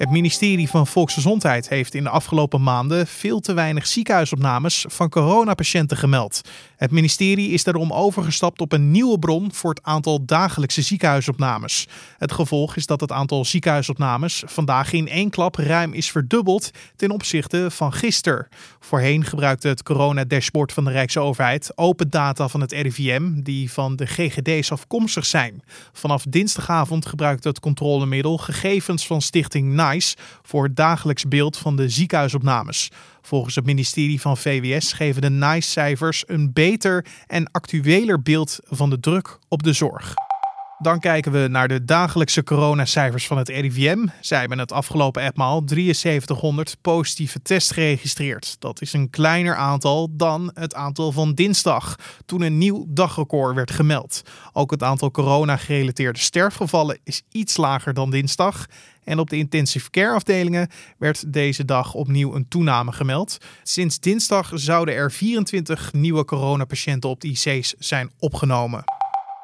Het 0.00 0.10
ministerie 0.10 0.68
van 0.68 0.86
Volksgezondheid 0.86 1.68
heeft 1.68 1.94
in 1.94 2.02
de 2.02 2.08
afgelopen 2.08 2.62
maanden 2.62 3.06
veel 3.06 3.40
te 3.40 3.52
weinig 3.52 3.86
ziekenhuisopnames 3.86 4.84
van 4.88 5.08
coronapatiënten 5.08 5.96
gemeld. 5.96 6.40
Het 6.76 6.90
ministerie 6.90 7.50
is 7.50 7.64
daarom 7.64 7.92
overgestapt 7.92 8.60
op 8.60 8.72
een 8.72 8.90
nieuwe 8.90 9.18
bron 9.18 9.52
voor 9.52 9.70
het 9.70 9.82
aantal 9.82 10.24
dagelijkse 10.24 10.82
ziekenhuisopnames. 10.82 11.88
Het 12.18 12.32
gevolg 12.32 12.76
is 12.76 12.86
dat 12.86 13.00
het 13.00 13.12
aantal 13.12 13.44
ziekenhuisopnames 13.44 14.42
vandaag 14.46 14.92
in 14.92 15.08
één 15.08 15.30
klap 15.30 15.56
ruim 15.56 15.92
is 15.92 16.10
verdubbeld 16.10 16.70
ten 16.96 17.10
opzichte 17.10 17.70
van 17.70 17.92
gisteren. 17.92 18.48
Voorheen 18.78 19.24
gebruikte 19.24 19.68
het 19.68 19.82
corona-dashboard 19.82 20.72
van 20.72 20.84
de 20.84 20.90
Rijksoverheid 20.90 21.72
open 21.74 22.10
data 22.10 22.48
van 22.48 22.60
het 22.60 22.72
RIVM 22.72 23.42
die 23.42 23.72
van 23.72 23.96
de 23.96 24.06
GGD's 24.06 24.72
afkomstig 24.72 25.26
zijn. 25.26 25.62
Vanaf 25.92 26.24
dinsdagavond 26.28 27.06
gebruikt 27.06 27.44
het 27.44 27.60
controlemiddel 27.60 28.38
gegevens 28.38 29.06
van 29.06 29.22
Stichting 29.22 29.72
Voor 30.42 30.64
het 30.64 30.76
dagelijks 30.76 31.28
beeld 31.28 31.56
van 31.56 31.76
de 31.76 31.88
ziekenhuisopnames. 31.88 32.90
Volgens 33.22 33.54
het 33.54 33.64
ministerie 33.64 34.20
van 34.20 34.36
VWS 34.36 34.92
geven 34.92 35.22
de 35.22 35.30
NICE-cijfers 35.30 36.24
een 36.26 36.52
beter 36.52 37.06
en 37.26 37.50
actueler 37.50 38.22
beeld 38.22 38.58
van 38.62 38.90
de 38.90 39.00
druk 39.00 39.38
op 39.48 39.62
de 39.62 39.72
zorg. 39.72 40.14
Dan 40.82 41.00
kijken 41.00 41.32
we 41.32 41.48
naar 41.48 41.68
de 41.68 41.84
dagelijkse 41.84 42.42
coronacijfers 42.42 43.26
van 43.26 43.38
het 43.38 43.48
RIVM. 43.48 44.06
Zij 44.20 44.40
hebben 44.40 44.58
het 44.58 44.72
afgelopen 44.72 45.22
etmaal 45.22 45.62
7300 45.64 46.76
positieve 46.80 47.42
tests 47.42 47.70
geregistreerd. 47.70 48.56
Dat 48.58 48.80
is 48.80 48.92
een 48.92 49.10
kleiner 49.10 49.54
aantal 49.54 50.08
dan 50.10 50.50
het 50.54 50.74
aantal 50.74 51.12
van 51.12 51.34
dinsdag, 51.34 51.96
toen 52.26 52.42
een 52.42 52.58
nieuw 52.58 52.86
dagrecord 52.88 53.54
werd 53.54 53.70
gemeld. 53.70 54.22
Ook 54.52 54.70
het 54.70 54.82
aantal 54.82 55.10
corona-gerelateerde 55.10 56.18
sterfgevallen 56.18 56.98
is 57.04 57.22
iets 57.30 57.56
lager 57.56 57.94
dan 57.94 58.10
dinsdag. 58.10 58.66
En 59.04 59.18
op 59.18 59.30
de 59.30 59.36
intensive 59.36 59.90
care 59.90 60.14
afdelingen 60.14 60.68
werd 60.98 61.32
deze 61.32 61.64
dag 61.64 61.94
opnieuw 61.94 62.34
een 62.34 62.48
toename 62.48 62.92
gemeld. 62.92 63.38
Sinds 63.62 64.00
dinsdag 64.00 64.50
zouden 64.54 64.94
er 64.94 65.12
24 65.12 65.92
nieuwe 65.92 66.24
coronapatiënten 66.24 67.10
op 67.10 67.20
de 67.20 67.28
IC's 67.28 67.74
zijn 67.78 68.10
opgenomen. 68.18 68.99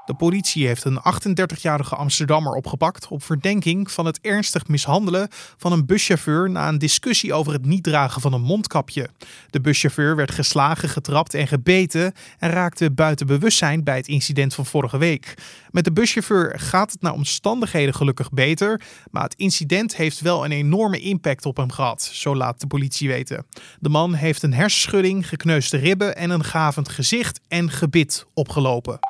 De 0.07 0.15
politie 0.15 0.67
heeft 0.67 0.85
een 0.85 1.01
38-jarige 1.39 1.95
Amsterdammer 1.95 2.53
opgepakt 2.53 3.09
op 3.09 3.23
verdenking 3.23 3.91
van 3.91 4.07
het 4.07 4.19
ernstig 4.21 4.69
mishandelen 4.69 5.29
van 5.57 5.73
een 5.73 5.87
buschauffeur 5.87 6.51
na 6.51 6.69
een 6.69 6.79
discussie 6.79 7.33
over 7.33 7.53
het 7.53 7.67
niet 7.67 7.83
dragen 7.83 8.21
van 8.21 8.33
een 8.33 8.43
mondkapje. 8.43 9.09
De 9.51 9.61
buschauffeur 9.61 10.17
werd 10.17 10.31
geslagen, 10.31 10.89
getrapt 10.89 11.35
en 11.35 11.47
gebeten 11.47 12.13
en 12.39 12.51
raakte 12.51 12.91
buiten 12.91 13.27
bewustzijn 13.27 13.85
bij 13.85 13.97
het 13.97 14.09
incident 14.09 14.55
van 14.55 14.67
vorige 14.67 14.99
week. 14.99 15.35
Met 15.71 15.85
de 15.85 15.93
buschauffeur 15.93 16.59
gaat 16.59 16.93
het 16.93 17.03
naar 17.03 17.13
omstandigheden 17.13 17.95
gelukkig 17.95 18.31
beter, 18.31 18.81
maar 19.11 19.23
het 19.23 19.35
incident 19.35 19.97
heeft 19.97 20.21
wel 20.21 20.45
een 20.45 20.53
enorme 20.53 21.01
impact 21.01 21.47
op 21.47 21.57
hem 21.57 21.73
gehad, 21.73 22.03
zo 22.03 22.37
laat 22.37 22.61
de 22.61 22.67
politie 22.67 23.09
weten. 23.09 23.47
De 23.81 23.89
man 23.89 24.15
heeft 24.15 24.43
een 24.43 24.55
hersenschudding, 24.55 25.29
gekneusde 25.29 25.77
ribben 25.77 26.17
en 26.17 26.31
een 26.31 26.45
gavend 26.45 26.89
gezicht 26.89 27.41
en 27.49 27.71
gebit 27.71 28.27
opgelopen. 28.35 29.06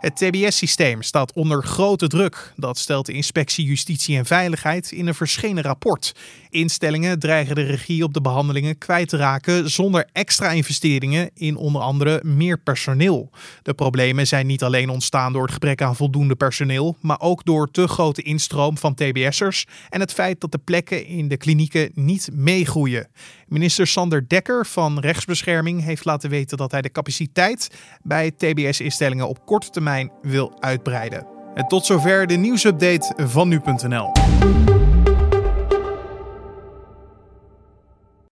Het 0.00 0.16
TBS-systeem 0.16 1.02
staat 1.02 1.32
onder 1.32 1.62
grote 1.62 2.06
druk. 2.06 2.52
Dat 2.56 2.78
stelt 2.78 3.06
de 3.06 3.12
Inspectie 3.12 3.64
Justitie 3.64 4.16
en 4.16 4.26
Veiligheid 4.26 4.92
in 4.92 5.06
een 5.06 5.14
verschenen 5.14 5.62
rapport. 5.62 6.14
Instellingen 6.50 7.18
dreigen 7.18 7.54
de 7.54 7.62
regie 7.62 8.04
op 8.04 8.14
de 8.14 8.20
behandelingen 8.20 8.78
kwijt 8.78 9.08
te 9.08 9.16
raken 9.16 9.70
zonder 9.70 10.08
extra 10.12 10.50
investeringen 10.50 11.30
in 11.34 11.56
onder 11.56 11.82
andere 11.82 12.20
meer 12.24 12.58
personeel. 12.58 13.30
De 13.62 13.74
problemen 13.74 14.26
zijn 14.26 14.46
niet 14.46 14.62
alleen 14.62 14.88
ontstaan 14.88 15.32
door 15.32 15.42
het 15.42 15.52
gebrek 15.52 15.82
aan 15.82 15.96
voldoende 15.96 16.36
personeel, 16.36 16.96
maar 17.00 17.20
ook 17.20 17.44
door 17.44 17.70
te 17.70 17.88
grote 17.88 18.22
instroom 18.22 18.78
van 18.78 18.94
TBS'ers 18.94 19.66
en 19.88 20.00
het 20.00 20.12
feit 20.12 20.40
dat 20.40 20.52
de 20.52 20.58
plekken 20.58 21.06
in 21.06 21.28
de 21.28 21.36
klinieken 21.36 21.90
niet 21.94 22.28
meegroeien. 22.32 23.08
Minister 23.46 23.86
Sander 23.86 24.28
Dekker 24.28 24.66
van 24.66 24.98
Rechtsbescherming 24.98 25.84
heeft 25.84 26.04
laten 26.04 26.30
weten 26.30 26.56
dat 26.56 26.70
hij 26.70 26.82
de 26.82 26.92
capaciteit 26.92 27.70
bij 28.02 28.30
TBS-instellingen 28.30 29.28
op 29.28 29.46
korte 29.46 29.80
wil 30.22 30.52
uitbreiden. 30.60 31.26
En 31.54 31.66
tot 31.66 31.86
zover 31.86 32.26
de 32.26 32.34
nieuwsupdate 32.34 33.12
van 33.16 33.48
nu.nl. 33.48 34.12